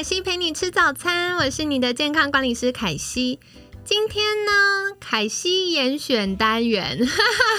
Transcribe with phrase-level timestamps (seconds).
[0.00, 3.38] 凯西陪你吃早餐，我是你的健康管理师凯西。
[3.84, 6.98] 今天呢，凯西严选单元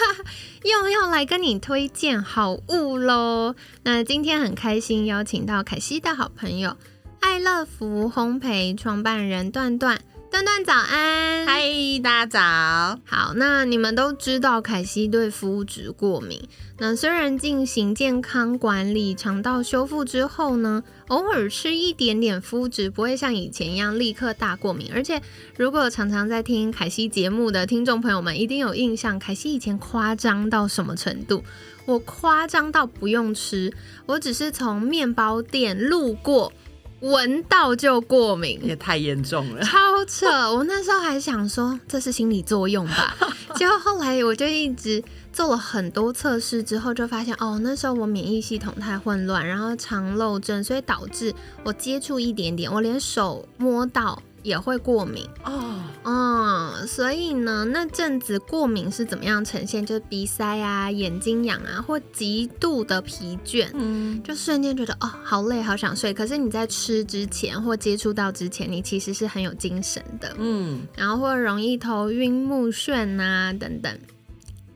[0.65, 3.53] 又要来跟你推荐好物喽。
[3.83, 6.75] 那今天很开心邀请到凯西的好朋友
[7.19, 10.01] 爱乐福烘焙创办人段段。
[10.31, 11.61] 段段早安，嗨，
[12.01, 13.01] 大家早。
[13.05, 16.47] 好，那你们都知道凯西对肤质过敏。
[16.77, 24.89] 那虽然进行健康管理、肠道修复之后呢，偶尔吃一点点肤质不会像以前一样立刻大过敏。
[24.93, 25.21] 而且，
[25.57, 31.43] 如果常常在听凯西节目的听众朋友们一定有印象，凯西以前夸张到什么程度？
[31.85, 33.73] 我夸张到不用吃，
[34.05, 36.53] 我只是从面包店路过。
[37.01, 40.27] 闻到就过敏，也太严重了，超扯！
[40.53, 43.15] 我那时候还想说这是心理作用吧，
[43.55, 54.21] 结果后来我就一直做了很多测试之后，就发现哦，那时候我免疫系统太混乱，然后肠漏症，所以导致我接触一点点，我连手摸到。
[54.43, 59.85] 也会过敏哦，嗯，所以呢，那阵子过敏是怎么样呈现？
[59.85, 66.13] 就是鼻塞啊、眼睛痒啊，或极度的疲倦，嗯，就瞬间觉得哦，好累，好想睡。
[66.13, 73.99] 可是你在吃之前或接触到之前，你其实是很有精神的，嗯，然后或容易头晕目眩啊等等，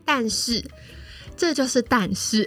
[0.04, 0.64] 但是。
[1.38, 2.46] 这就是但是，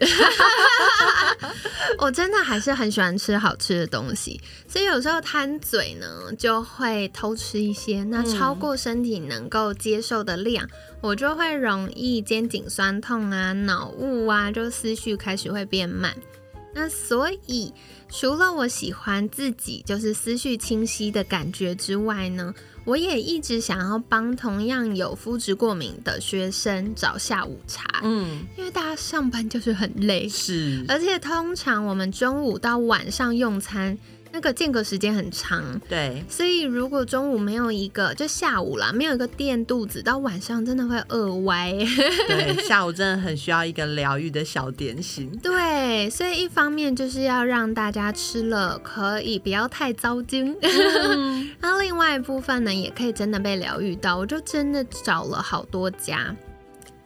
[1.99, 10.69] 我真的还是很喜欢吃好吃的东西，所以有时候贪嘴呢，就会偷吃一些，那超过身体能够接受的量，
[11.01, 16.15] 我就会容易肩颈酸痛啊、脑雾啊，就思绪开始会变慢。
[16.75, 17.73] 那所以，
[18.09, 22.55] 除了我喜欢自己就是思绪清晰的感觉之外呢？
[22.89, 33.99] 我也一直想要帮同样有肤质过敏的学生找下午茶，嗯，因为大家上班就是很累，是，而且通常我们中午到晚上用餐。
[34.31, 41.73] 那个间隔时间很长，对，所以如果中午没有一个，就下午啦，没有一个垫肚子，到晚上真的会饿歪。
[42.27, 45.31] 对， 下午真的很需要一个疗愈的小点心。
[45.43, 50.57] 对，所以一方面就是要让大家吃了可以不要太糟精，
[51.61, 54.17] 然后另外一部分呢，也可以真的被疗愈到。
[54.17, 56.35] 我就真的找了好多家，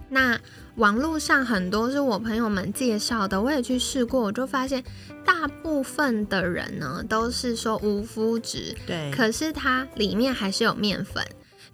[0.08, 0.38] 那。
[0.76, 4.82] 网络上很多是我朋友们介绍的，我也去试过，我就发现
[5.24, 11.22] 大部分的人呢都是说无麸质，对，可是它里面还是有面粉，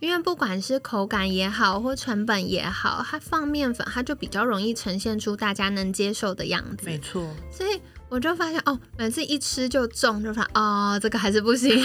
[0.00, 7.80] 因为不管是口感也好或成本也好，它放面粉，它就比较容易呈现出大家能接受的样子，没错，所以。
[8.10, 11.69] 我就发现哦，每次一吃就中，就发哦，这个还是不行。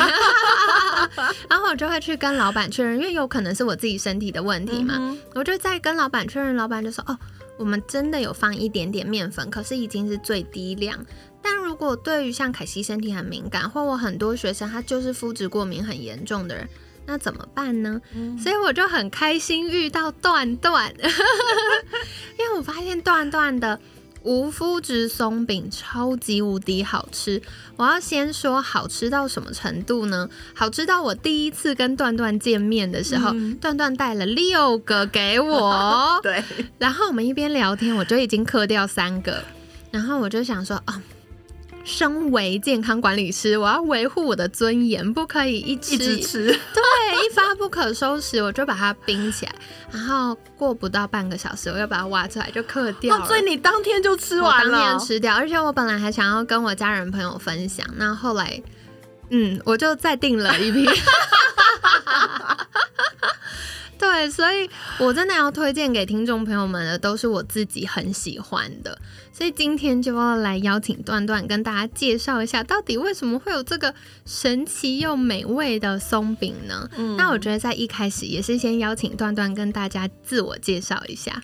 [1.50, 5.18] 然后我就会去跟老板确认，因为有可能是我自己身体的问题嘛。
[5.34, 7.18] 我就再跟老板确认，老板就说哦，
[7.58, 10.98] 我们真的有放一点点面粉，可是已经是最低量。
[11.42, 16.68] 但如果对于像凯西身体很敏感，或我很多学生他就是肤质过敏很严重的人，
[17.06, 18.00] 那怎么办呢？
[18.42, 20.94] 所以我就很开心遇到段段，
[22.40, 23.80] 因为我发现段段的。
[24.24, 27.42] 无麸质松饼超级无敌好吃！
[27.76, 30.30] 我要先说好吃到什么程度呢？
[30.56, 36.20] 好吃到我第一次跟段段见面的时候，段段带了六个给我。
[36.24, 36.44] 对，
[36.78, 39.44] 然后我们一边聊天，我就已经嗑掉三个，
[39.92, 41.02] 然后我就想说啊。
[41.84, 46.82] 身为健康管理师，我要维护我的尊严，不可以一吃一吃， 对，
[47.26, 49.54] 一发不可收拾，我就把它冰起来，
[49.92, 53.26] 然后过不到半个小时，我又把它挖出来就嗑掉了。
[53.28, 58.62] 所以你当天就吃完了，当天吃掉，而且我本来还想要跟我家人朋友分享，那后来，
[59.30, 60.88] 嗯，我就再订了一批。
[64.24, 68.98] 对，所以我真的要推荐给听众朋友们的，都是我自己很喜欢的。
[69.34, 73.94] 所以今天就要来邀请段段跟大家介绍一下，到底为什么会有这个
[74.26, 76.90] 神奇又美味的松饼呢？
[77.18, 81.42] 那我觉得在一开始也是先邀请段段跟大家自我介绍一下。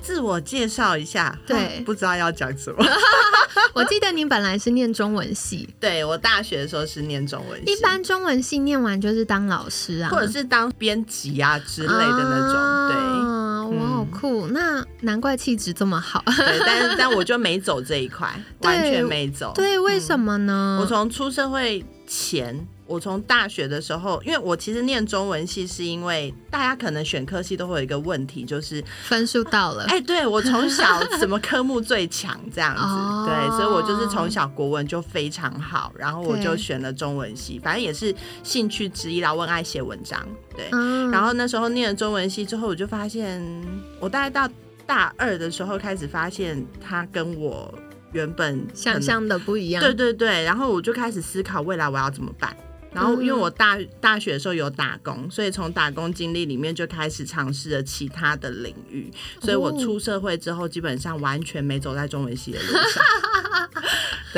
[0.00, 2.84] 自我介绍一下，对， 不知道要讲什么。
[3.74, 7.72] 我记得你本来是念中文系，对我大学的时候是念中文系。
[7.72, 12.88] 一般中文系念完就是当老师啊，或者是当编辑啊之类的那种。
[12.88, 16.22] 对，哇好酷，那难怪气质这么好。
[16.26, 18.28] 对，但 但我就没走这一块，
[18.62, 19.52] 完全没走。
[19.54, 20.78] 对，为什么呢？
[20.80, 22.66] 我从出社会前。
[22.86, 29.84] 我从大学的时候，因为我其实念中文系，是因为大家可能选科系都会有一个问题，就是分数到了。
[29.88, 39.34] 哎，对我从小什么科目最强这样子，对，所以我就是从小国文就非常好，然后我就选了中文系，反正也是兴趣之一啦。
[39.34, 40.26] 我爱写文章，
[40.56, 40.66] 对。
[41.10, 43.38] 然后那时候念了中文系之后，我就发现，
[44.00, 44.50] 我大概到
[44.86, 47.70] 大二的时候开始发现，他跟我
[48.12, 49.82] 原本想象的不一样。
[49.82, 52.56] 对对对，然后我就开始思考未来我要怎么办。
[52.90, 59.12] 然后，因为我大大学的时候有打工，所以从打工经历里面就开始尝试了其他的领域。
[59.42, 63.04] 所以我出社会之后，基本上完全没走在中文系的路上。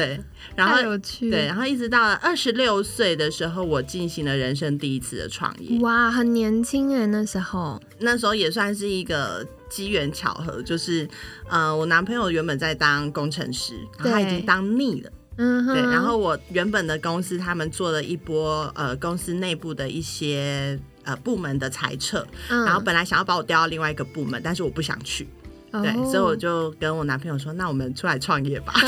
[0.01, 0.21] 对，
[0.57, 5.79] 然后对，然后一直到二十六岁的时候，我进行了人生第一次的创业。
[5.81, 11.09] 哇，很年轻哎，那时候，那时候也算是一个机缘巧合，就是
[11.49, 15.11] 呃，我男朋友原本在当工程师，然后他已经当腻了。
[15.37, 25.27] 嗯，对，然后我原本的公司他们做了一波呃公司内部的一些呃部门的裁撤，然后本来想要把我调到另外一个部门，但是我不想去，
[25.73, 28.73] 对，所以我就跟我男朋友说，那我们出来创业吧。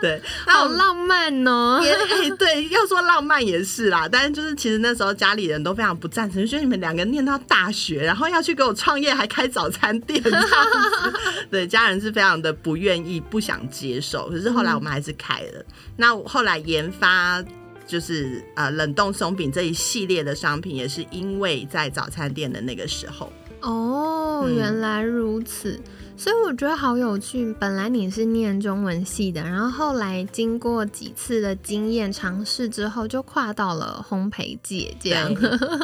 [0.00, 1.80] 对，好浪漫哦！
[1.82, 11.18] 也对，要说浪漫也是啦，但是就是其实那时候家里人都非常不赞成，就觉得你们两个念到大学，然后要去给我创业，还开早餐店这样子，
[11.50, 14.28] 对，家人是非常的不愿意、不想接受。
[14.28, 15.64] 可是后来我们还是开了。
[15.96, 17.42] 那后来研发
[17.84, 23.32] 就是呃冷冻松饼这一系列的商品，也是因为在早餐店的那个时候。
[23.62, 25.80] 哦，原来如此。
[26.16, 27.54] 所以我觉得好有趣。
[27.60, 35.32] 本来你是念中文系的，然后后来经过几次的经验尝试之后，就跨到了烘焙界这样。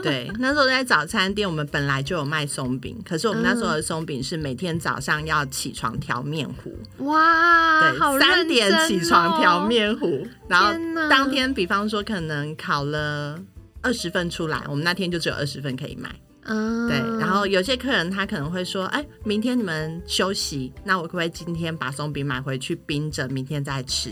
[0.03, 6.77] 对，那时候在早餐店，我们本来就有卖松饼，可是我们那时候的松饼是每天早上要起床调面糊。
[7.05, 10.73] 哇，对，三点起床调面糊，然后
[11.09, 13.39] 当天，比方说可能烤了
[13.83, 16.11] 二十份出来，我们那天就只有二十份可以卖。
[16.45, 24.11] 嗯，对，然后有些客人他可能会说，哎，明天你们休息，那我可不可以今天把松饼买回去冰着，明天再吃？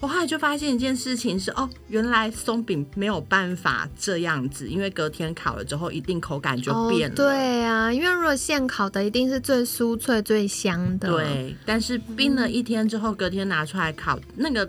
[0.00, 7.14] 我后来就发现一件事情是，哦，原来松饼没有办法这样子，因为隔天烤了之后，一定口感就变了。
[7.14, 11.08] 对啊，因为如果现烤的，一定是最酥脆、最香的。
[11.10, 14.68] 对，但是冰了一天之后，隔天拿出来烤，那个。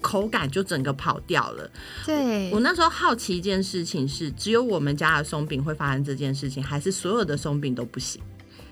[0.00, 1.70] 口感就整个跑掉了。
[2.04, 8.20] 对我那时候好奇一件事情是，只有我们家的松饼会发生这件事情，还是所有的松饼都不行？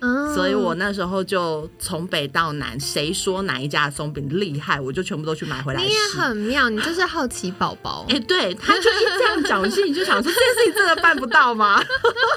[0.00, 5.82] 嗯，所以我那时候就从北到南，谁说哪一家的松饼厉害，我就全部都去买回来。
[5.82, 8.06] 你也很妙，你就是好奇宝宝。
[8.10, 11.82] 哎，对，他就一这样讲，我心里就想说，这件事情真的办不到吗？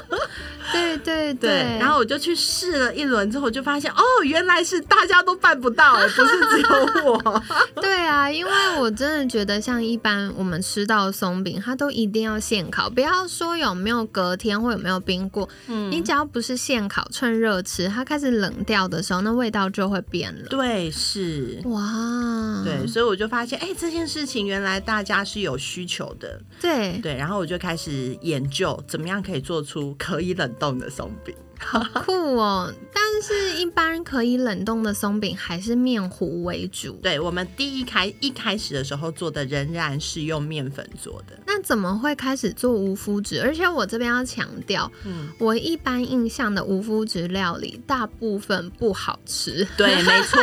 [0.72, 7.42] 对对对，然后我就去试了一轮之后，就发现哦，原来是大家都办不到， 不是只有我。
[7.80, 15.48] 对啊，因为我真的觉得，像一般我们吃到松饼，它都一定要现烤，不要说有没有隔天或有没有冰过。
[15.66, 20.46] 嗯，你只要不是现烤，趁热吃，它开始冷掉的时候，那味道就会变了。
[20.48, 26.40] 对，是哇，对，所以我就发现，哎，这件事情原来大家是有需求的。
[26.60, 30.52] 对对，然后我就开始研究怎么样可以做出可以冷。
[30.62, 32.72] 冻的松饼，好酷哦！
[32.94, 36.92] 但是，一般可以冷冻的松饼还是面糊为主。
[37.02, 41.36] 对我们第一开一开始的时候做的仍然是用面粉做的。
[41.44, 43.42] 那怎么会开始做无麸质？
[43.42, 49.66] 而且我这边要强调，嗯，我一般印象的无麸质料理大部分不好吃。
[49.76, 50.40] 对，没错。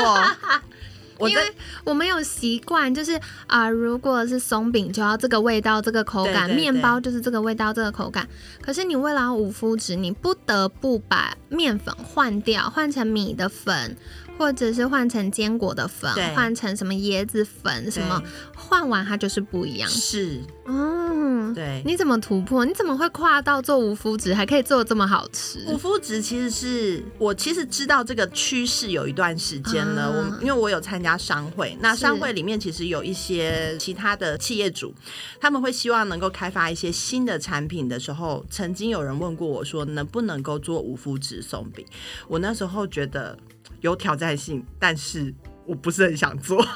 [1.27, 1.41] 因为
[1.83, 8.27] 我们有习惯，就是啊，如果是松饼就要这个味道、这个口感，面包就是这个味道、这个口感。
[8.61, 13.97] 可是你为了五麸质，你不得不把面粉换掉，换成米的粉。
[14.39, 18.23] 或者是换成坚果的粉，换成什么椰子粉，什么
[18.55, 19.89] 换完它就是不一样。
[19.89, 21.83] 是，嗯，对。
[21.85, 22.63] 你怎么突破？
[22.63, 25.59] 你怎么会跨到做无麸质，还可以做的这么好吃？
[25.67, 30.09] 无麸质其实是我其实知道这个趋势有一段时间了。
[30.09, 34.95] 我因为我有参加商会，那商会里面其实有一些其他的企业主，
[35.41, 41.85] 他们会希望能够开发一些新的产品的时候，曾经有人问过我说，能不能够做无麸质松饼？
[42.29, 43.37] 我那时候觉得。
[43.81, 45.33] 有挑战性，但是
[45.65, 46.65] 我不是很想做。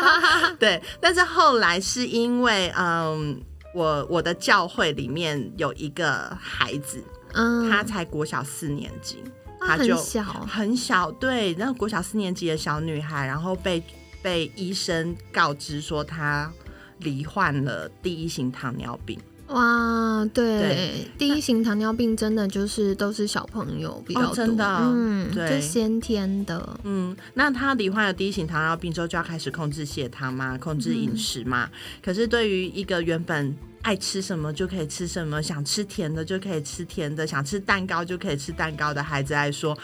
[0.58, 3.40] 对，但是后来是因为，嗯，
[3.74, 7.02] 我我的教会里面有一个孩子，
[7.34, 9.22] 嗯，他才国小四年级，
[9.60, 13.82] 他就很小，很小，对，然后国小四年级的小女孩，然后被
[14.22, 16.50] 被医生告知说她
[16.98, 19.18] 罹患了第一型糖尿病。
[19.50, 21.08] 哇，对，对。
[21.18, 31.68] 第一型糖尿病真的就是都是小朋友比较多，哦真的嗯，对就先天的，嗯，那他罹患了第一型糖尿病之后，就要开始控制血糖嘛，控制饮食嘛。
[32.02, 39.76] 可是对于一个原本爱吃什么就可以吃什么，想吃甜的就可以吃甜的，想吃蛋糕就可以吃蛋糕的孩子来说，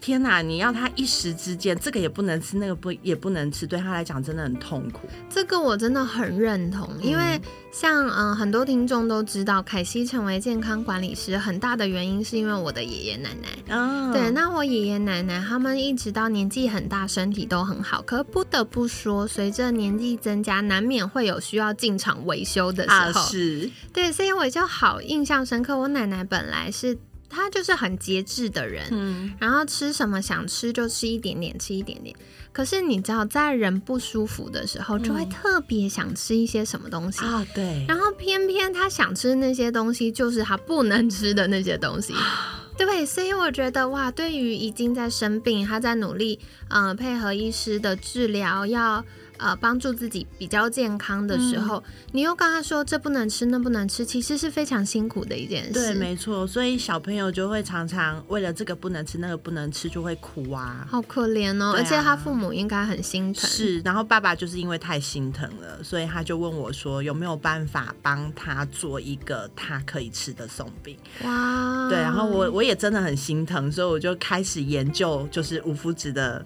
[0.00, 0.40] 天哪！
[0.40, 5.06] 你要他一时之间，这个也不能吃，那个不也不能吃，对他来讲真的很痛苦。
[5.28, 7.38] 这个我真的很认同，因为
[7.70, 13.48] 像嗯、呃很多听众都知道，凯西成为健康管理师很大的原因是因为我的爷爷奶奶。
[13.68, 18.00] 嗯，对，那我爷爷奶奶他们一直到年纪很大，身体都很好。
[18.02, 23.30] 可不得不说，随着年纪增加，难免会有需要进场维修的时啊候。
[23.30, 25.76] 是，对，所以我就好印象深刻。
[25.76, 26.96] 我奶奶本来是
[27.30, 32.14] 她就是很节制的人，嗯，然后吃什么想吃就吃一点点，吃一点点。
[32.52, 37.24] 可是你知道，在人不舒服的时候，就会嗯特别想吃一些什么东西。
[37.24, 42.12] 啊对，然后偏偏他想吃那些东西，就是他不能吃的那些东西。
[42.76, 49.04] 对，所以我觉得哇，对于已经在生病，他在努力，呃，配合医师的治疗，要
[49.40, 51.82] 呃帮助自己比较健康的时候，
[52.12, 55.72] 你又跟他说这不能吃，那不能吃，其实是非常辛苦的一件事。
[55.72, 56.46] 对，没错。
[56.46, 60.86] 所以小朋友就会常常为了这个不能吃，那个不能吃，就会哭啊。
[60.88, 63.48] 好可怜哦，啊而且他父母应该很心疼。
[63.48, 70.96] 是，然后爸爸就是因为太心疼了，所以他就问我说有没有办法帮他做一个他可以吃的松饼。
[71.24, 76.44] 哇，对，然后我我也真的很心疼，所以我就开始研究，就是无麸质的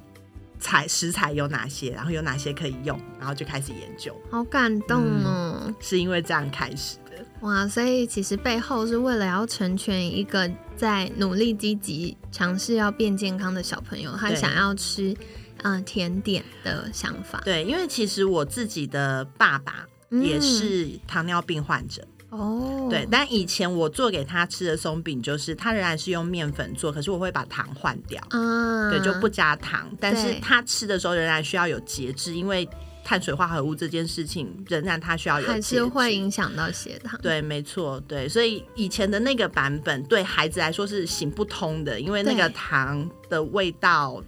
[0.64, 5.70] 材食材有哪些，然后有哪些可以用，然后就开始研究，好感动哦。
[5.78, 7.22] 是因为这样开始的。
[7.40, 15.14] 哇，所以其实背后是为了要成全一个在努力积极尝试要变健康的小朋友，他想要吃
[15.62, 17.42] 嗯、呃甜点的想法。
[17.44, 22.02] 对，因为其实我自己的爸爸也是糖尿病患者。
[22.34, 29.88] 哦，对，但以前我做给他吃的松饼，就是他仍然是用面粉做，可是我会把糖换掉，啊，对，就不加糖。
[30.00, 32.68] 但是他吃的时候仍然需要有节制，因为
[33.04, 35.76] 碳水化合物这件事情仍然他需要有还节制。
[35.76, 37.20] 是会影响到血糖。
[37.22, 44.22] 对，没错，对，所以以前的那个版本对孩子来说是行不通的，因为那个糖的味道，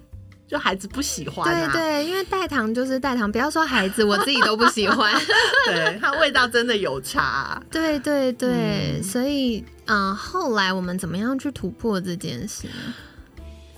[0.48, 1.70] 就孩子不喜欢啊。
[1.72, 5.12] 对对，因为代糖就是代糖，不要说孩子，我自己都不喜欢。
[5.66, 12.94] 对，它味道真的有差啊、 对对对，嗯所以嗯、呃后来我们怎么样去突破这件事呢？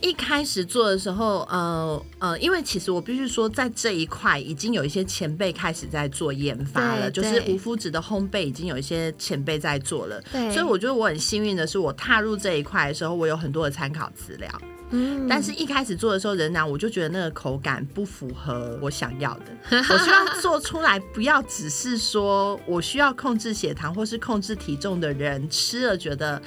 [0.01, 10.23] 一开始做的时候，呃呃，因为其实我必须说，在这一块已经有一些前辈开始在做研发了，就是无麸质的烘焙已经有一些前辈在做了。
[10.33, 14.49] 对，所以我觉得我很幸运的是，我踏入这一块的时候，我有很多的参考资料。
[14.91, 19.45] 嗯但是一开始做的时候，仍然我就觉得那个口感不符合我想要的。
[19.91, 26.41] 我希望做出来不要只是说我需要控制血糖或是控制体重的人吃了觉得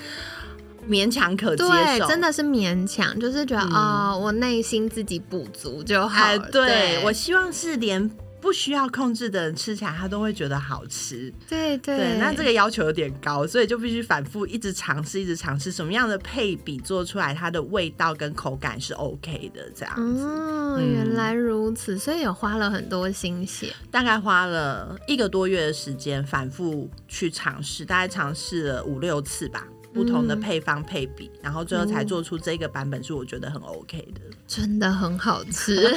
[0.89, 6.49] 勉强可接对，受，真的是勉强，就是觉得嗯哦，我内心自己补足就好哎，了。
[6.51, 8.09] 对我希望是连
[8.41, 11.31] 不需要控制的人吃起来，他都会觉得好吃。
[11.47, 19.69] 对对对，那这个要求有点高，所以就必须反复一直尝试，一直尝试什么样的配比做出来，它的味道跟口感是 OK 的。
[19.75, 23.71] 这样子，哦，嗯原来如此，所以有花了很多心血。
[23.91, 29.67] 大概花了一个多月的时间，反复去尝试，大概尝试了五六次吧。
[29.93, 30.39] 不同的嗯。
[30.39, 32.05] 配方配比，然后最后才哦。
[32.05, 34.21] 做出这个版本，是我觉得很 OK 的。
[34.47, 35.75] 真的很好吃，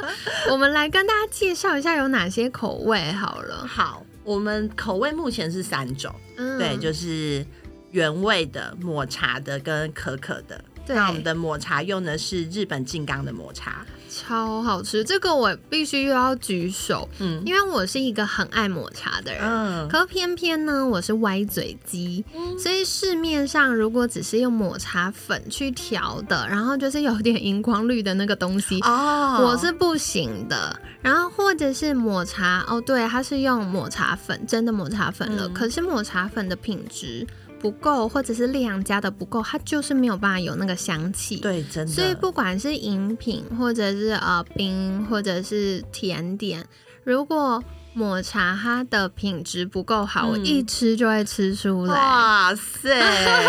[0.50, 3.66] 我们来跟大家介绍一下有哪些口味好了。
[3.66, 6.58] 好，我们口味目前是三种，嗯。
[6.58, 7.44] 对，就是
[7.90, 10.64] 原味的、抹茶的跟可可的。
[10.86, 19.40] 那我们的抹茶用的是日本静冈的抹茶，超好吃，这个我必须又要举手，嗯因为我是一个很爱抹茶的人。
[19.42, 22.24] 嗯，可偏偏呢，我是歪嘴鸡，
[22.58, 30.78] 所以市面上如果只是用抹茶粉去调的，然后就是有点荧光绿的那个东西，哦，我是不行的。
[31.00, 37.26] 然后或者是抹茶，哦，对，它是用抹茶粉，真的抹茶粉了，嗯可是抹茶粉的品质
[37.60, 41.36] 不够，或者是量加的不够，它就是没有办法有那个香气。。
[41.36, 46.64] 对，真的，所以不管是饮品，或者是呃冰，或者是甜点，
[47.04, 47.62] 如果
[47.92, 51.94] 抹茶它的品质不够好，我嗯一吃就会吃出来。
[51.94, 52.88] 哇塞，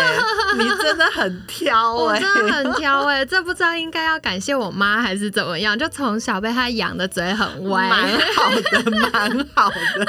[0.58, 7.88] 你真的很挑哎、我真的很挑哎、这不知道应该要感谢我妈还是怎么样，就从小被她养的嘴很歪。
[7.88, 10.06] 蛮好的，蛮好的。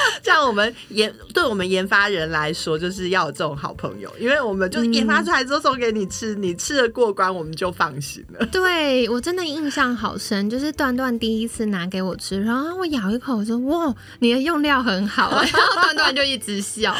[0.22, 8.46] 这样我们研对我们研发人来说，就是要有这种好朋友，因为我们就是研发出来之后送给你吃，你吃的过关，我们就放心了。
[8.52, 16.94] 对我真的印象好深，就是段段第一次拿给我吃，然后我咬一口，我说哇，你的用料很好， 然后段段就一直笑。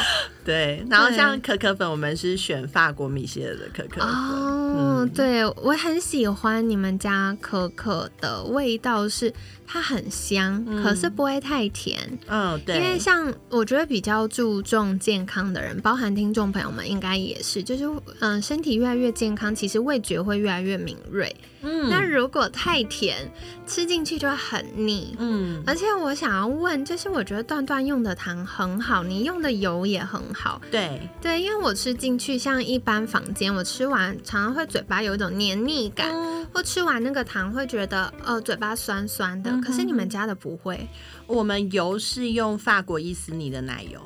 [0.45, 4.09] 对，然后像可可粉，我们是选法国米歇尔的可可粉。
[4.09, 4.68] 哦，
[5.13, 9.33] 对我很喜欢你们家可可的味道是。
[9.71, 11.99] 它很香，可是不会太甜。
[12.25, 12.77] 嗯，对。
[12.77, 21.35] 因为像我觉得比较注重健康的人，包含听众朋友们应该也是，就是嗯，身体越来越健康，其实味觉会越来越敏锐。
[21.61, 23.31] 嗯，那如果太甜，
[23.67, 25.15] 吃进去就会很腻。
[25.19, 30.61] 嗯，而且我想要问，就是我觉得段段用的糖很好，你用的油也很好。
[30.71, 36.09] 对对，因为我吃进去，像一般房间，我吃完常常会嘴巴有一种黏腻感，
[36.53, 39.51] 或吃完那个糖会觉得呃嘴巴酸酸的。
[39.61, 40.87] 可是你们家的不会，
[41.27, 44.01] 我们油是用法国伊斯尼的奶油。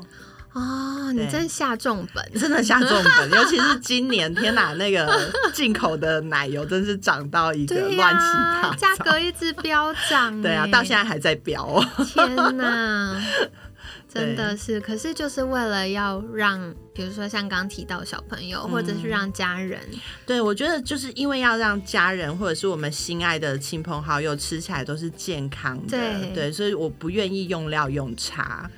[0.54, 8.26] 哦，你真下重本， 真的下重本，尤其是今年，天哪，那个进口的奶油真是涨到一个乱七
[8.62, 11.84] 八糟，价格一直飙涨， 对啊，到现在还在飙。
[12.06, 13.20] 天哪，
[14.08, 19.80] 真的是，可是就是为了要让，比如说像刚提到小朋友，或者是让家人，
[20.24, 25.98] 对我觉得就是因为要让家人或者是我们心爱的亲朋好友吃起来都是健康的，
[26.36, 28.70] 对，所以我不愿意用料用差。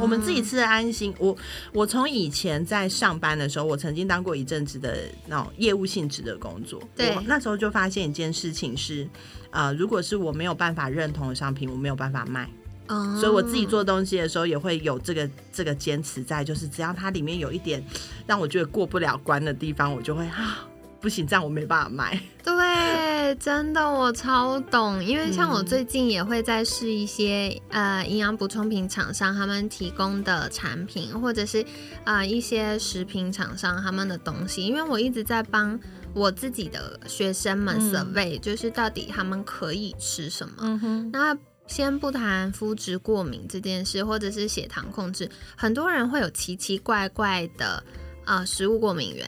[0.00, 1.14] 我们自己吃的安心。
[1.18, 1.36] 我
[1.72, 6.82] 我从以前在上班的时候，我曾经当过一阵子的那种业务性质的工作。
[6.94, 9.08] 对，那时候就发现一件事情是，
[9.50, 12.48] 呃，如果是我没有办法认同的商品，我没有办法卖。
[12.88, 13.18] 哦。
[13.20, 17.84] 所以我自己做东西的时候，也会有这个这个坚持在，就是只要它里面有一点
[18.26, 20.66] 让我觉得过不了关的地方，我就会啊。
[21.00, 22.20] 不行，这样我没办法卖。
[22.44, 31.64] 对，真的我超懂，因为像我最近也会在试一些呃营养补充品厂商他们提供的产品，或者是
[32.04, 35.78] 呃一些食品厂商他们的东西，因为我一直在帮
[36.12, 40.80] 我自己的学生们 survey，就是到底他们可以吃什么。
[41.12, 47.82] 那先不谈肤质过敏这件事，或者是血糖控制，很多人会有奇奇怪怪的。
[48.30, 49.26] 啊，食物过敏源，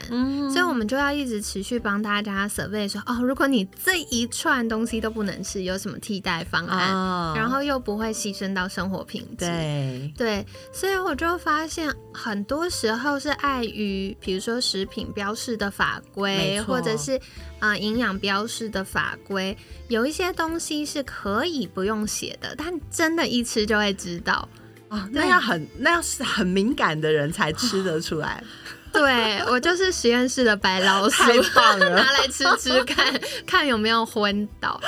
[0.48, 7.34] 所以我们就要一直持续帮大家 survey 说，哦，如果你这一串东西都不能吃，有什么替代方案？
[7.34, 9.44] 然后又不会牺牲到生活品质。
[9.44, 17.20] 对对，所以我就发现，很多时候是碍于，比如说食品标示的法规，或者是
[17.58, 24.48] 啊营养标示的法规，有一些东西是可以不用写的，但真的一吃就会知道
[24.86, 28.40] 啊，那要很那要是很敏感的人才吃得出来。
[29.02, 31.22] 对我就是实验室的白老鼠，
[31.80, 34.80] 拿来吃吃看看有没有昏倒。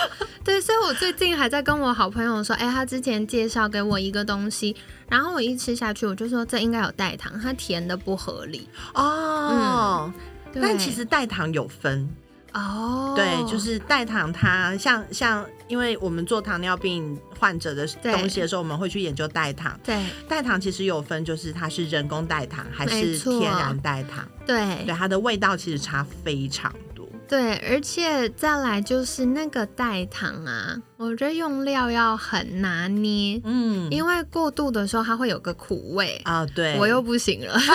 [0.45, 4.77] 对，所以我最近还在跟我好朋友说，哎，他之前介绍给我一个东西，
[5.09, 10.13] 然后我一吃下去，我就说这应该有代糖，它甜的不合理哦。
[10.53, 12.09] 嗯，但其实代糖有分。
[12.55, 19.79] 哦，对，就是代糖，它像像，因为我们做糖尿病患者的东西的时候，我们会去研究代糖。
[19.83, 24.25] 对，代糖其实有分，就是它是人工代糖还是天然代糖。
[24.47, 27.05] 对，对，它的味道其实差非常多。
[27.27, 33.41] 对，而且再来就是那个代糖啊，我觉得用料要很拿捏。
[33.43, 36.47] 嗯，因为过度的时候它会有个苦味啊。
[36.55, 37.59] 对，我又不行了。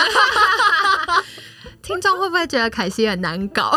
[1.82, 3.76] 听众会不会觉得凯西很难搞？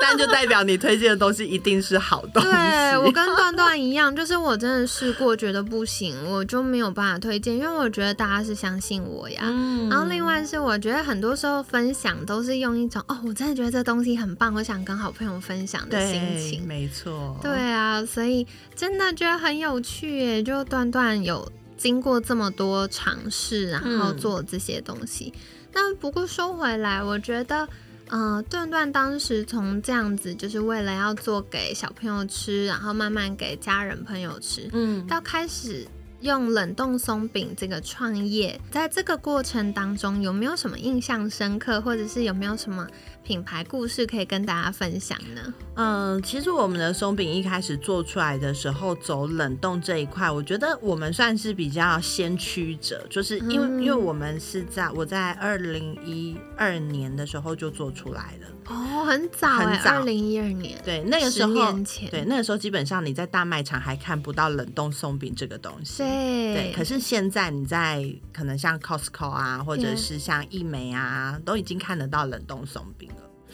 [0.00, 2.48] 但就代表你推荐的东西一定是好东西。
[2.50, 9.42] 对我跟段段一样，就是我真的试过，觉得不行，我就没有办法推荐，因为我觉得大家是相信我呀。
[9.90, 16.66] 然后另外是，我觉得很多时候分享都是用一种哦，我真的觉得这东西很棒，我想跟好朋友分享的心情。
[16.66, 17.38] 没错。
[17.40, 25.32] 对啊，所以真的觉得很有趣耶，就段段有经过这么多尝试，然后做这些东西。
[25.74, 27.68] 但不过说回来，我觉得，
[28.08, 35.86] 嗯，段段当时从这样子，就是为了要做给小朋友吃，然后慢慢给家人朋友吃，嗯，到开始
[36.20, 42.86] 用冷冻松饼这个创业，在这个过程当中，有没有什么印象深刻，或者是有没有什么？
[43.24, 45.54] 品牌故事可以跟大家分享呢。
[45.76, 58.48] 嗯，其实我们的松饼一开始做出来的时候，走冷冻这一块，我觉得我们算是比较先驱者，就是因为因为我们是在我在二零一二年的时候就做出来了。
[58.66, 60.80] 哦，很早，很早，二零一二年。
[60.84, 61.72] 对，那个时候，
[62.10, 65.98] 对，那个时候基本上你在大卖场还看不到冷冻松饼这个东西。
[65.98, 66.72] 对，对。
[66.74, 73.10] 可是现在你在可能像 Costco 啊，或者是像易美啊，都已经看得到冷冻松饼。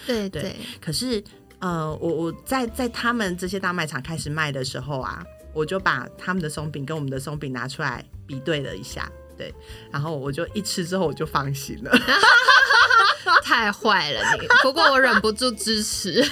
[0.06, 1.22] 对对，可是
[1.58, 9.10] 呃，我我在在他们这些大卖场开始卖的时候啊，我就把他们的松饼跟我们的松饼拿出来比对了一下。
[9.36, 9.54] 对，
[9.90, 11.90] 然后我就一吃之后我就放心了。
[13.44, 16.24] 太坏了你，不过我忍不住支持。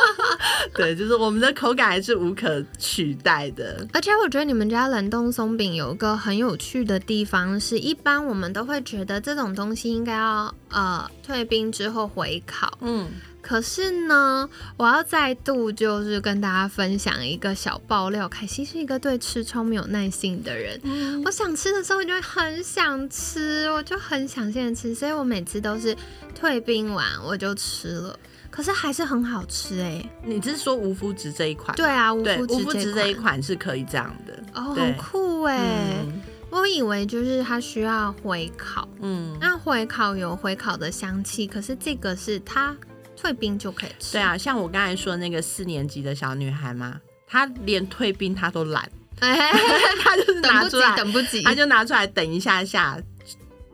[0.74, 3.86] 对，就是我们的口感还是无可取代的。
[3.92, 12.78] 而且我觉得你们家冷冻松饼有一个很有趣的地方，是一般我们都会觉得这种东西应该要呃退冰之后回烤。
[12.80, 13.10] 嗯。
[13.42, 18.28] 可是呢，我要再度就是跟大家分享一个小爆料。
[18.28, 20.80] 凯西是一个对吃超没有耐心的人，
[21.24, 25.96] 我想吃的时候我就会很想吃，我就很想现在吃，所以我每次都是
[26.34, 28.18] 退冰完我就吃了。
[28.50, 30.04] 可是还是很好吃哎！
[30.24, 31.74] 你是说无麸质这一款？
[31.76, 36.04] 对啊，无麸质这一款是可以这样的哦，很酷哎！
[36.50, 42.76] 我以为就是它需要回烤，嗯，那回烤有回烤的香气，可是这个是它。
[43.20, 44.12] 退冰就可以吃。
[44.12, 52.98] 对啊，像我刚才说那个四年级的小女孩嘛，她连退冰她都懒， 她就是拿出来等不及，她就拿出来等一下下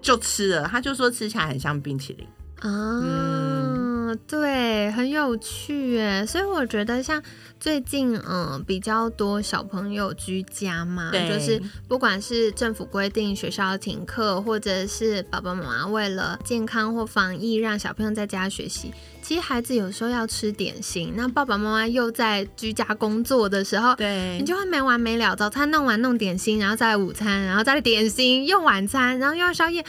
[0.03, 0.67] 就吃了。
[0.67, 2.27] 她就说吃起来很像冰淇淋
[2.61, 6.27] 啊，对，很有趣哎。
[6.27, 7.23] 所以我觉得像
[7.61, 18.93] 最近嗯比较多小朋友居家嘛，就是不管是政府规定学校要停课，或者是爸爸妈妈为了健康或防疫让小朋友在家学习。
[19.27, 25.35] 其实孩子有时候要吃点心，那爸爸妈妈又在居家工作的时候，对你就会没完没了。
[25.35, 29.85] 早餐弄完弄点心，然后再午餐，然后再点心，用晚餐，然后又要宵夜，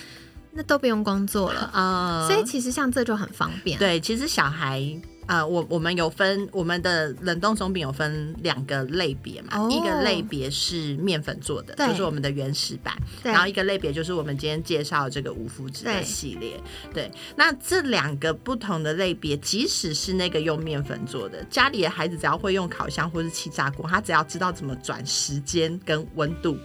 [0.54, 2.26] 那都不用工作了啊。
[2.28, 3.78] 所以其实像这就很方便。
[3.78, 5.00] 对，其实小孩。
[5.28, 16.60] 呃，我我们有分我们的冷冻松饼有分两个类别嘛，一个类别是面粉做的，就是我们的原始版，然后一个类别就是我们今天介绍这个无麸质的系列。
[16.94, 26.58] 对，那这两个不同的类别，即使是那个用面粉做的，家里的孩子只要会用烤箱或是气炸锅，他只要知道怎么转时间跟温度，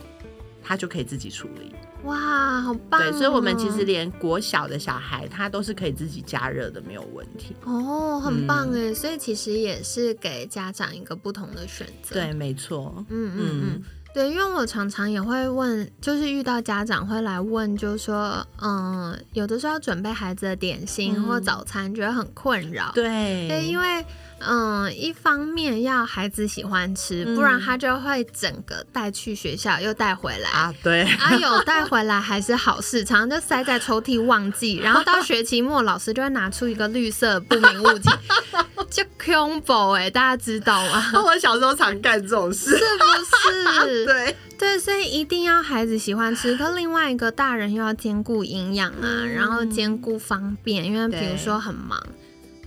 [0.62, 1.74] 他就可以自己处理。
[2.04, 3.00] 哇，好棒！
[3.00, 7.54] 对，所以，我们其实连国小的小孩，他都是可以自己加热的，没有问题。
[7.64, 8.92] 哦，很棒哎！
[8.92, 12.14] 所以其实也是给家长一个不同的选择。
[12.14, 12.92] 对，没错。
[13.08, 22.90] 嗯嗯嗯，对，因为我常常也会问，就是遇到家长会来问，就说，嗯，有的时候要准备孩子的点心或早餐，觉得很困扰。
[22.94, 24.04] 对，对，因为。
[24.46, 30.74] 嗯，一方面要孩子喜欢吃，不然他就会整个带去学校又带回来啊。
[30.82, 38.10] 对，啊有带回来还是好事，常常就塞在抽屉忘记，然后到学期末老师就会拿出一个绿色不明物体，
[38.90, 41.12] 就 combo 哎，大家知道吗？
[41.24, 44.04] 我小时候常干这种事，是不是？
[44.06, 52.00] 对对，所以一定要孩子喜欢吃，可另外一个大人又要兼顾营养啊，然后兼顾方便，因为比如说很忙。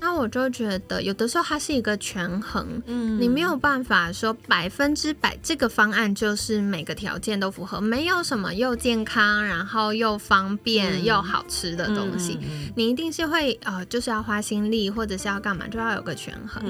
[0.06, 12.38] 那我就觉得，有的时候它是一个权衡，嗯，你没有办法说百分之百这个方案就是每个条件都符合，没有什么又健康，然后又方便又好吃的东西，
[12.76, 16.64] 你一定是会呃，就是要花心力或者是要干嘛，就要有个权衡。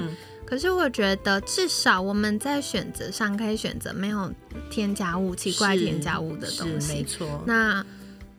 [0.46, 4.32] 可是我觉得，至少我们在选择上可以选择没有
[4.70, 7.44] 添加物、奇怪添加物的东西，没错。
[7.46, 7.84] 那。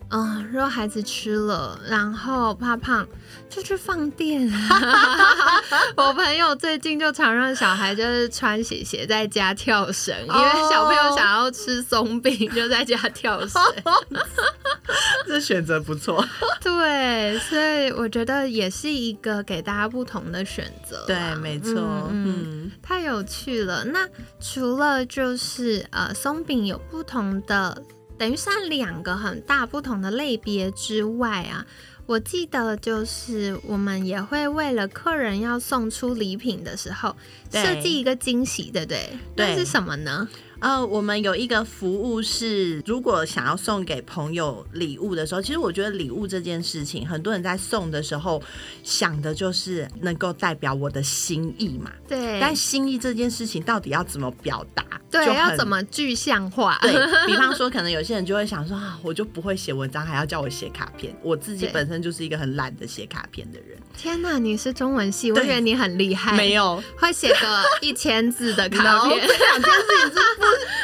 [0.10, 3.06] 嗯，如果孩子吃了，然后怕胖，
[3.50, 4.50] 就去放电。
[5.98, 13.62] 我朋友最近就常让小孩就是穿鞋鞋在家跳绳，因为小朋友想要吃松饼，就在家跳绳。
[15.28, 16.26] 这选择不错。
[16.62, 21.04] 对，所以我觉得也是一个给大家不同的选择。
[21.06, 22.08] 对，没错。
[22.10, 23.84] 嗯，太有趣了。
[23.84, 24.08] 那
[24.40, 27.84] 除了就是呃，松饼有不同的。
[28.18, 31.66] 等于算两个很大不同的类别之外啊，
[32.06, 37.16] 我记得就是我们也会为了客人要送出礼品的时候，
[37.52, 39.10] 设计一个惊喜，对不对？
[39.36, 40.28] 那是什么呢？
[40.60, 48.42] 呃，我们有一个服务是，如果想要送给朋友礼物的时候，其实我觉得礼物这件事情，很多人在送的时候
[48.84, 51.92] 想的就是能够代表我的心意嘛。
[52.08, 52.40] 对。
[52.40, 54.84] 但心意这件事情到底要怎么表达？
[55.10, 56.78] 对，要怎么具象化？
[56.82, 56.92] 对
[57.28, 61.16] 比方说，可能有些人就会想说啊，我就不会写文章，还要叫我写卡片。
[61.22, 63.78] 我自己本身就是一个很懒得写卡片的人。
[63.96, 66.36] 天哪，你是中文系，我觉得你很厉害。
[66.36, 69.22] 没有，会写个一千字的卡片。
[69.28, 70.16] 这两件事情是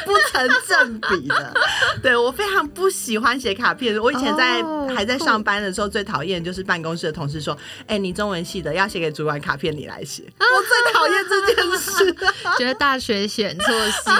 [0.04, 1.54] 不 不成正比的。
[2.02, 4.00] 对我非常不喜欢写卡片。
[4.00, 4.62] 我以前在
[4.94, 12.14] 还在上班的时候，最讨厌就是办公室的同事说：“哎，你中文系的要写给主管卡片，你来写。”我最讨厌这件事，
[12.58, 14.10] 觉得大学选错系。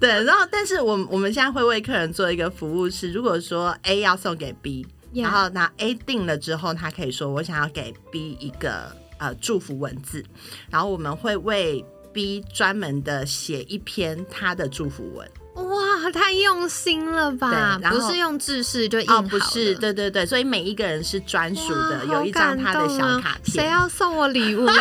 [0.00, 4.86] 对，然后但是我我们现在会为客人做一个服务，是如果说 A 要送给 B。
[5.14, 10.22] 然后那 A 定了之后，他可以说我想要给 B 一个呃祝福文字，
[10.68, 11.82] 然后我们会为
[12.16, 15.30] B 专门的写一篇他的祝福文。
[15.56, 17.78] 哇，太用心了吧！
[17.90, 23.56] 不是用制式就印好哦，不是，对对对，所以每一个人是专属的，有一张他的小卡片。
[23.56, 24.66] 谁要送我礼物？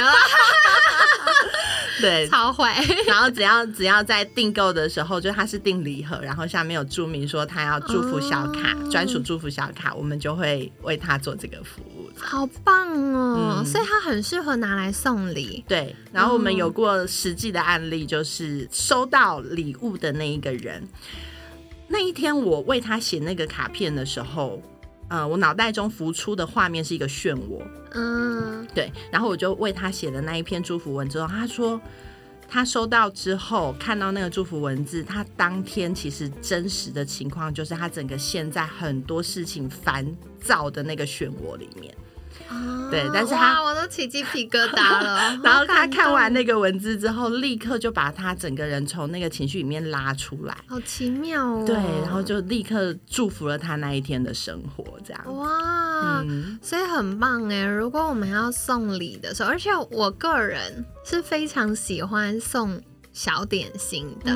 [2.00, 2.70] 对，超会。
[3.06, 11.95] 然后只要只要在订购的时候，就他是订礼盒，然后下面有注明说他要祝福小卡，专属祝福小卡，我们就会为他做这个服务。
[12.18, 13.64] 好棒哦！
[13.66, 15.64] 所以它很适合拿来送礼。
[15.68, 20.88] 对，然后我们有过实际的案例，就是收到礼物的那一个人，
[21.88, 24.62] 那一天我为他写那个卡片的时候。
[25.08, 31.80] 呃，我脑袋中浮出的画面是一个漩涡，嗯，对，然后我就为他写的那一篇祝福文之后，他说
[32.50, 40.04] 他收到之后看到那个祝福文字，他当天其实真实的情况就是他整个陷在很多事情烦
[40.42, 41.96] 躁的那个漩涡里面。
[42.92, 45.38] 对，但是他我都起鸡皮疙瘩了。
[45.44, 51.64] 然后他看完那个文字之后，立刻就把他整个人从那个情绪里面拉出来，好奇妙哦。
[51.66, 55.38] 对，然后就立刻祝福了他那一天的生活，这样。
[55.38, 56.24] 哇，
[56.62, 57.64] 所以很棒哎！
[57.66, 62.82] 如果我们要送礼的时候，而且我个人是非常喜欢送。
[63.16, 64.30] 小点心的，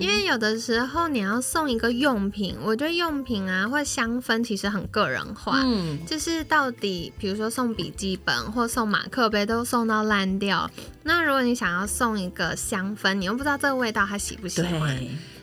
[0.00, 10.70] 因为有的时候你要送一个用品，我觉得用品啊或香氛其实很个人化，嗯，就是到底比如说送笔记本或送马克杯都送到烂掉，
[11.02, 14.98] 那如果你想要送一个香氛，你又不知道这个味道他喜不喜欢。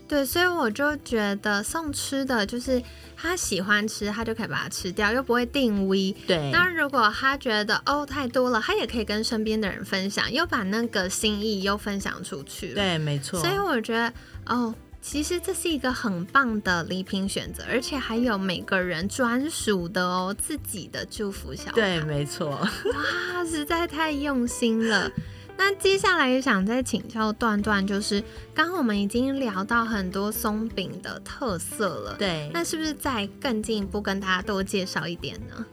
[0.09, 2.81] 对，所以我就觉得送吃的就是
[3.15, 6.13] 他喜欢吃，他就可以把它吃掉，又不会定位。
[6.25, 12.73] 对，那如果他觉得哦太多了，他也可以跟身边的人分享，又把那个心意又分享出去。
[12.73, 13.39] 对，没错。
[13.39, 14.11] 所以我觉得
[14.47, 21.71] 哦，其实这是一个很棒的礼品选择，而且还有每个人专属的哦，自己的祝福小。
[21.73, 22.49] 对，没错。
[22.49, 25.11] 哇，实在太用心了。
[25.59, 35.65] 那接下来也想再请教段段，就是刚刚我们已经聊到很多松饼的特色了，对，那是不是再更进一步跟大家多介绍一点呢？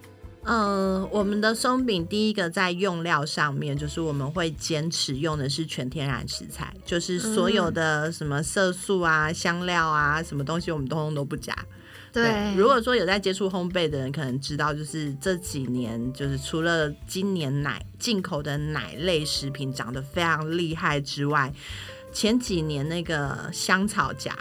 [0.43, 11.57] 嗯，我们的松饼第一个在用料上面，就是我们会坚持用的是全天然食材，就是所有的什么色素啊、香料啊，什么东西我们通通都不加。
[12.23, 21.53] 对，如果说有在接触烘焙的人，可能知道，就是这几年，就是除了今年奶进口的奶类食品涨得非常厉害之外，
[22.13, 24.35] 前几年那个香草荚，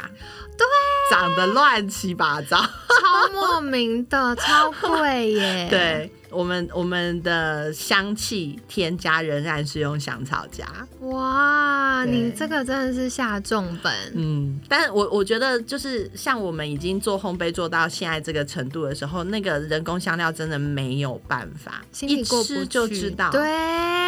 [0.57, 0.65] 对，
[1.09, 6.11] 长得乱七八糟，超莫名的，超贵耶， 对。
[6.31, 10.65] 我们我们的香气添加仍然是用香草荚。
[10.99, 13.93] 哇，你这个真的是下重本。
[14.13, 23.39] 嗯，但是我我觉得就是像我们已经做烘焙做到现在这个程度的时候，那个人工香料真的没有办法，一吃就知道，对，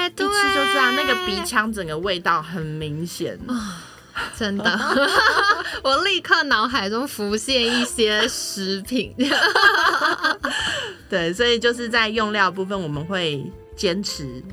[0.07, 3.85] 一吃就知道那个鼻腔整个味道很明显啊。
[4.37, 4.79] 真的，
[5.83, 9.13] 我立刻脑海中浮现一些食品。
[11.09, 14.43] 对，所以就是在用料部分，我们会坚持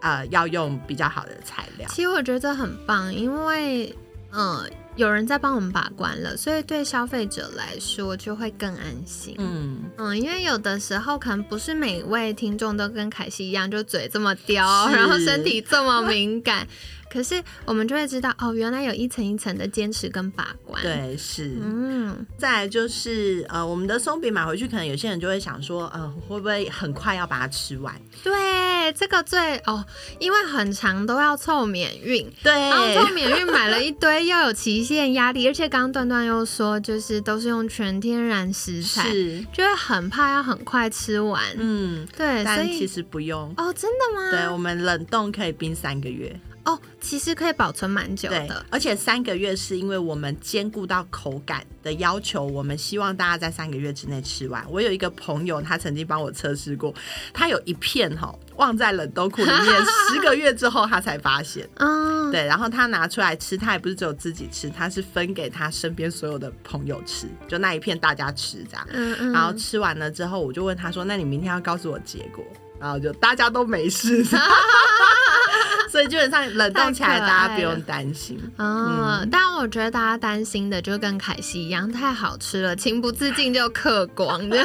[0.00, 1.88] 呃要用比较好的材料。
[1.90, 3.94] 其实我觉得很棒，因为
[4.32, 9.34] 嗯有人在帮我们把关了，所以对消费者来说就会更安心。
[9.38, 16.66] 嗯嗯，因为有的时候可能不是每位听众都跟凯西一样，就嘴这么刁，然后身体这么敏感。
[17.14, 20.82] 可是我们就会知道哦，原来有一层一层的坚持跟把关。
[20.82, 21.52] 对，是。
[21.62, 27.94] 嗯，再来就是呃，我们的松饼买回去，可能有些人就会想说，呃，会不会很快要把它吃完？
[28.24, 29.84] 对，这个最哦，
[30.18, 32.28] 因为很长都要凑免运。
[32.42, 41.40] 对，然后凑免运买了一堆，又有期限压力，而且刚刚段段又说，就是都是用全天然食材，是，就会很怕要很快吃完。
[41.56, 44.30] 嗯，对，但其实不用哦，真的吗？
[44.32, 46.34] 对，我们冷冻可以冰三个月。
[46.64, 54.64] 哦，其实可以保存蛮久的，而且三个月是因为我们兼顾到口感的要求，我们希望大家在三个月之内吃完。
[54.70, 56.94] 我有一个朋友，他曾经帮我测试过，
[57.32, 59.60] 他有一片哈忘在冷冻库里面，
[60.10, 61.68] 十个月之后他才发现。
[61.74, 68.86] 嗯，对，然后他拿出来吃，他也不是只有自己吃，他是分给他身边所有的朋友吃，就那一片大家吃这样。
[68.90, 72.42] 嗯嗯，然后吃完了之后，我就问他说：“那你明天要告诉我结果？”
[72.84, 74.22] 然后就大家都没事。
[75.90, 78.38] 所以基本上冷冻起来，大家不用担心。
[78.58, 84.62] 嗯，但我觉得大家担心的就跟凯西一样，太好吃了，情不自禁就嗑光的。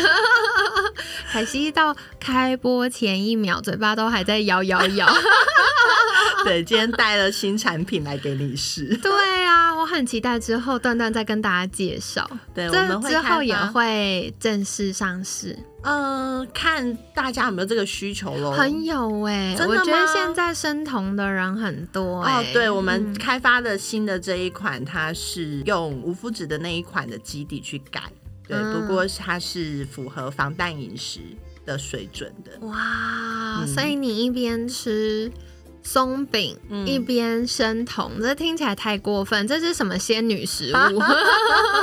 [1.32, 5.08] 凯西到开播前一秒，嘴巴都还在摇摇摇。
[6.44, 8.98] 对，今天带了新产品来给你试。
[8.98, 12.30] 对啊，我很期待之后段段再跟大家介绍。
[12.54, 18.52] 对，我这们之后也会正式上市，呃，看大家有没有这个需求喽。
[18.52, 28.12] 很有哎、我觉得吗现在生酮的人很多哎、哦，对，我们嗯开发的新的这一款，它是用无麸质的那一款的基底去改，
[28.48, 31.22] 对，嗯不过它是符合防弹饮食
[31.66, 32.68] 的水准的。
[32.68, 35.32] 哇，嗯所以你一边吃
[35.82, 41.02] 松饼、嗯一边生酮，这听起来太过分，这是什么仙女食物？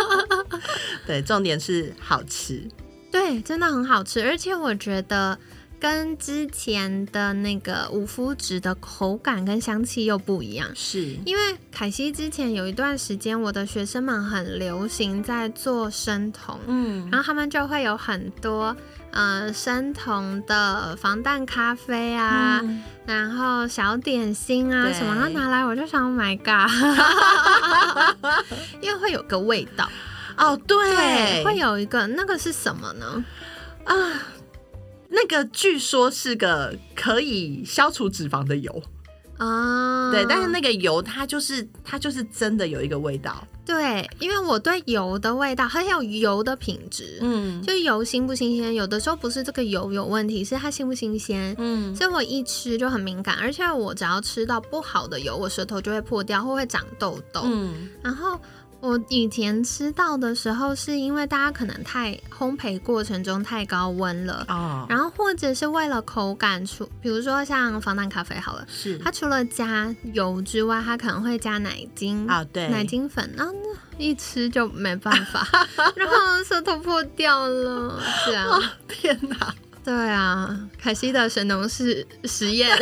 [1.07, 2.63] 对，重点是好吃。
[3.17, 5.39] 对，真的很好吃，而且我觉得
[5.81, 10.69] 跟之前的那个无麸质的口感跟香气又不一样。
[10.75, 17.09] 是，因为凯西之前有一段时间，我的学生们很流行在做生酮，嗯。
[17.11, 18.77] 然后他们就会有很多
[19.13, 22.83] 呃生酮的防弹咖啡啊，嗯。
[23.07, 26.71] 然后小点心啊什么，然后拿来我就想，Oh my god，
[28.83, 29.89] 因为会有个味道，
[30.37, 33.25] 哦，对，对，会有一个那个是什么呢？
[33.85, 34.23] 啊。
[35.09, 38.83] 那个据说是个可以消除脂肪的油，
[39.39, 51.55] 啊，对，但是那个油它就是它就是真的有一个味道，对，因为我对油的味道还有油的品质，嗯就油新不新鲜，有的时候不是这个油有问题，是它新不新鲜。
[51.57, 57.43] 嗯，所以我一吃就很敏感，而且我只要吃到不好的油，我舌头就会破掉或会长痘痘。
[57.45, 58.39] 嗯然后
[58.87, 73.59] 我以前吃到的时候，是因为大家可能太烘焙过程中太高温了，哦，然后或者是为了口感出，比如说像防弹咖啡好了，是它除了加油之外，它可能会加奶精啊，对，奶精粉，然后呢
[73.99, 75.47] 一吃就没办法，
[75.97, 78.63] 然后舌头破掉了，这样。
[78.87, 79.55] 天哪，
[79.87, 82.77] 对啊，凯西的神农氏实验，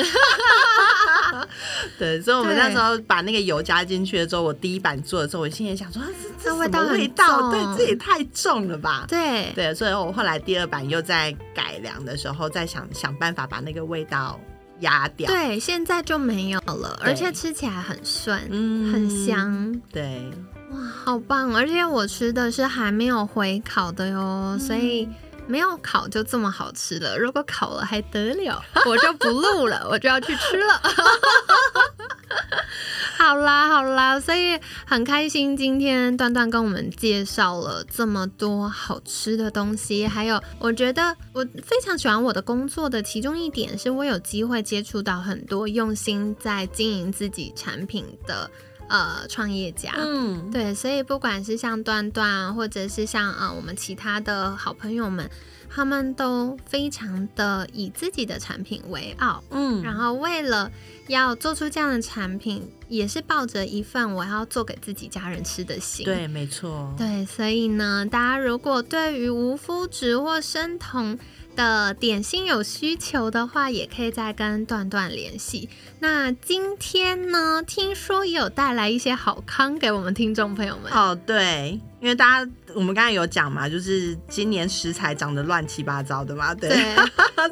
[1.99, 6.09] 对，所以我们那时候把那个油加进去了之后，我第一版做的时候，我心里想说，啊
[6.41, 7.51] 这这味道很味道？
[7.51, 9.05] 对，这也太重了吧？
[9.07, 14.41] 对对，所以我后来第二版又在改良的时候，再想想办法把那个味道
[14.81, 19.27] 压掉。，对，现在就没有了，而且吃起来很顺，嗯很。
[19.27, 20.23] 香，对，
[20.71, 21.55] 哇，好棒！
[21.55, 25.07] 而且我吃的是还没有回烤的哟，所以。
[25.47, 30.81] 没有烤就这么好吃了，如果烤了还得了， 我就不录了，我就要去吃了。
[33.17, 48.51] 好啦好啦，所以很开心，今天段段跟我们介绍了这么多好吃的东西，还有我觉得我非常喜欢我的工作的其中一点是我有机会接触到很多用心在经营自己产品的
[48.89, 49.93] 呃创业家。
[49.97, 55.31] 嗯，对，所以不管是像段段，或者是像呃我们其他的好朋友们，
[55.69, 60.71] 他们都非常的以自己的产品为傲，嗯，然后为了
[61.09, 66.05] 要做出这样的产品，也是抱着一份我要做给自己家人吃的心。
[66.05, 71.19] 对，没错，对，所以呢，大家如果对于无麸质或生酮
[71.55, 75.69] 的点心有需求的话，也可以再跟段段联系。
[76.01, 80.93] 那今天呢，听说也有带来一些好康给我们听众朋友们。
[80.93, 86.71] 哦，对，因为大家我们刚才有讲嘛，就是今年食材涨得乱七八糟的嘛，对，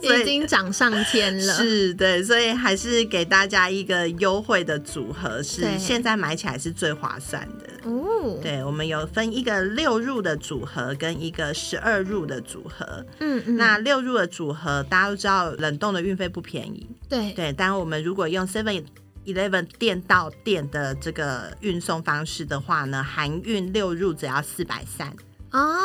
[0.02, 1.54] 已经涨上天了。
[1.54, 7.90] 是对，所以还是给大家一个优惠的组合，是对现在买起来是最划算的。
[7.90, 13.02] 哦，对，我们有分一个六入的组合跟一个十二入的组合。
[13.20, 17.50] 嗯嗯，那六入的组合，大家都知道冷冻的运费不便宜，对对。
[17.54, 18.84] 但我们如果用 Seven
[19.24, 25.08] Eleven 店到店的这个运送方式的话呢，含运六入只要四百三，
[25.52, 25.78] 哦，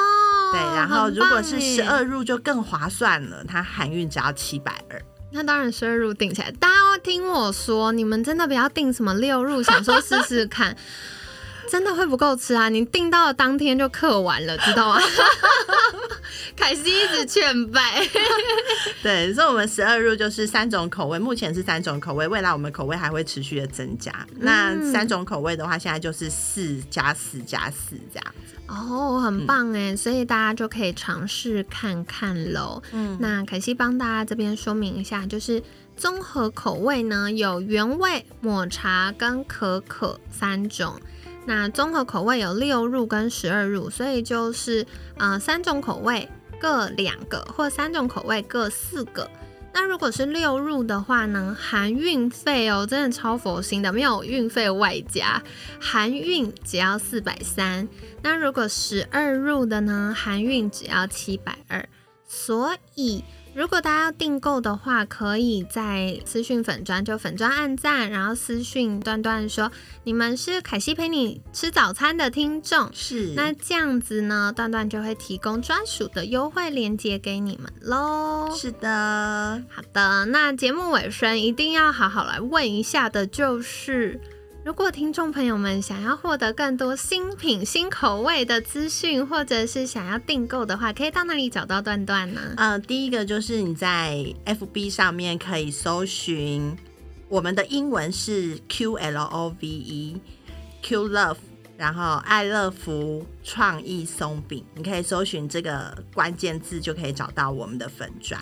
[0.51, 0.59] 对。
[0.59, 5.01] 然后如果是十，二入就更划算了，它含运只要七百二。
[5.31, 6.49] 那当然十二入定起来。
[6.51, 10.75] 大家要听我说，你们真的不要定什么六入，想说试试看。
[11.69, 12.69] 真的会不够吃啊！
[12.69, 14.99] 你订到的当天就刻完了，知道吗？
[16.55, 18.01] 凯西一直劝败，
[19.03, 24.11] 对，所以我们十二入就是三种口味，目前是三种口味，未来我们口味还会持续的增加。
[24.37, 28.55] 那三种口味的话，现在就是四加四加四这样子。
[28.67, 32.81] 哦，很棒哎，所以大家就可以尝试看看喽。
[32.91, 35.61] 嗯，那凯西帮大家这边说明一下，就是
[35.95, 40.99] 综合口味呢有原味、抹茶跟可可三种。
[41.47, 44.85] 那综合口味有六入跟十二入，所以就是
[45.17, 46.27] 呃三种口味
[46.59, 49.31] 各两个，或三种口味各四个。
[49.73, 55.41] 那如果是六入的话呢，含运费哦，真的超佛心的，没有运费外加，
[55.79, 57.87] 含运只要四百三。
[58.21, 61.87] 那如果十二入的呢，含运只要七百二。
[62.29, 63.23] 所以
[63.57, 69.71] 如果大家要订购的话，可以在私讯粉砖就粉砖按赞，然后私讯段段说
[70.03, 73.33] 你们是凯西陪你吃早餐的听众，是。
[73.35, 78.55] 那这样子呢，段段就会提供专属的优惠链接给你们喽。
[78.55, 84.21] 是的，好的，那节目尾声一定要好好来问一下的，就是
[84.67, 92.41] 如果听众朋友们想要获得更多新品、新口味的资讯，或者是想要订购的话，可以到哪里找到段段呢？
[92.57, 96.75] 呃，第一个就是你在 FB 上面可以搜寻，
[97.29, 100.17] 我们的英文是 Q L O V E
[100.81, 101.37] Q Love。
[101.77, 108.41] 然后爱乐福创意松饼，你可以搜寻这个关键字就可以找到我们的粉砖。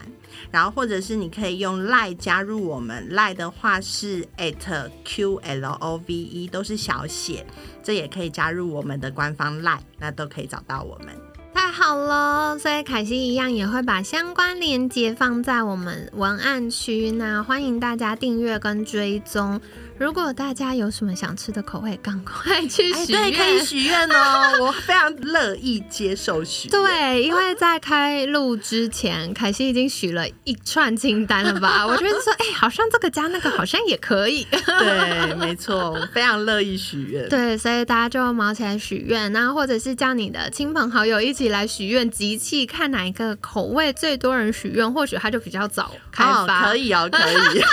[0.49, 7.45] 然后或者是你可以用 lie 加入我们 lie 的话是 at q l o v e 都是小写，
[7.83, 11.09] 这也可以加入我们的官方 lie，，那都可以找到我们。
[11.53, 19.59] 太好了，所以凯西一样也会把相关链接放在我们文案区，那欢迎大家订阅跟追踪。
[19.97, 26.67] 如果大家有什么想吃的口味，赶快去许愿，对，可以许愿哦， 我非常乐意接受许。
[26.67, 31.87] 对，因为在开录之前，凯西已经许了一串清单了吧？
[31.87, 34.45] 我觉得说，哎，好像这个加那个好像也可以。
[34.51, 37.29] 对，没错，我非常乐意许愿。
[37.29, 46.65] 对，所以大家就忙起来许愿，那或者是叫你的亲朋好友一起来许愿集气，看哪一个口味最多人许愿，或许他就比较早开发。
[46.65, 47.63] 可以哦，可以。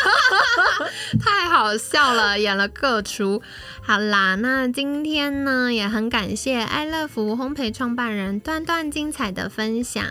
[1.19, 2.12] 太好笑。
[2.39, 3.43] 演了各出，
[3.83, 10.05] 好啦，那今天呢也很感谢爱乐福烘焙创办人段段精彩的分享，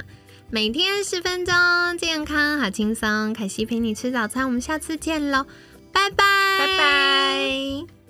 [0.49, 1.53] 每天十分钟，
[1.97, 5.45] 健康好轻松，凯西陪你吃早餐，我们下次见喽，
[5.91, 6.25] 拜拜，
[6.59, 8.00] 拜拜。